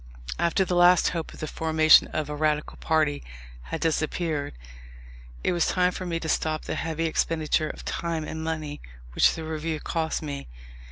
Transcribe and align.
After 0.39 0.65
the 0.65 0.73
last 0.75 1.09
hope 1.09 1.31
of 1.31 1.41
the 1.41 1.45
formation 1.47 2.07
of 2.07 2.27
a 2.27 2.35
Radical 2.35 2.75
party 2.77 3.23
had 3.65 3.81
disappeared, 3.81 4.53
it 5.43 5.51
was 5.51 5.67
time 5.67 5.91
for 5.91 6.07
me 6.07 6.19
to 6.21 6.27
stop 6.27 6.63
the 6.65 6.73
heavy 6.73 7.05
expenditure 7.05 7.69
of 7.69 7.85
time 7.85 8.23
and 8.23 8.43
money 8.43 8.81
which 9.13 9.35
the 9.35 9.43
Review 9.43 9.79
cost 9.79 10.23
me. 10.23 10.47